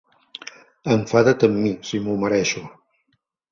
[0.95, 2.67] Enfadat amb mi si m'ho mereixo.